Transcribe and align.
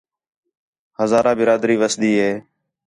ہزارہ 0.99 1.31
برادری 1.39 1.75
وسدی 1.81 2.11
ہِے 2.21 2.31